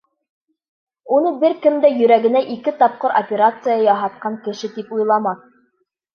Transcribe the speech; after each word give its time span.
Уны 1.17 1.33
бер 1.43 1.53
кем 1.65 1.77
дә 1.83 1.91
йөрәгенә 1.97 2.41
ике 2.55 2.73
тапҡыр 2.81 3.15
операция 3.21 3.77
яһатҡан 3.83 4.41
кеше 4.49 4.73
тип 4.81 4.99
уйламаҫ. 4.99 5.47